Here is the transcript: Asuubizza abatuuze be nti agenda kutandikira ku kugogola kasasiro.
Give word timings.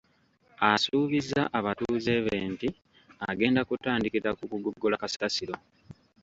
Asuubizza 0.71 1.41
abatuuze 1.59 2.13
be 2.25 2.35
nti 2.51 2.69
agenda 3.31 3.61
kutandikira 3.69 4.29
ku 4.37 4.43
kugogola 4.51 4.95
kasasiro. 5.01 5.53